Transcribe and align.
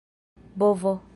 bovo 0.55 1.01